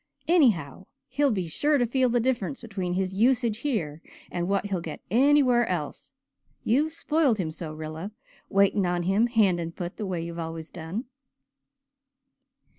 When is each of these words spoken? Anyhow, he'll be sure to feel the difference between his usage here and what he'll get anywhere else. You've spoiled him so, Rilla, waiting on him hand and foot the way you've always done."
Anyhow, 0.27 0.87
he'll 1.09 1.29
be 1.29 1.47
sure 1.47 1.77
to 1.77 1.85
feel 1.85 2.09
the 2.09 2.19
difference 2.19 2.59
between 2.61 2.93
his 2.93 3.13
usage 3.13 3.59
here 3.59 4.01
and 4.31 4.47
what 4.47 4.65
he'll 4.65 4.81
get 4.81 4.99
anywhere 5.11 5.67
else. 5.67 6.11
You've 6.63 6.91
spoiled 6.91 7.37
him 7.37 7.51
so, 7.51 7.71
Rilla, 7.71 8.09
waiting 8.49 8.87
on 8.87 9.03
him 9.03 9.27
hand 9.27 9.59
and 9.59 9.71
foot 9.77 9.97
the 9.97 10.07
way 10.07 10.19
you've 10.25 10.39
always 10.39 10.71
done." 10.71 11.05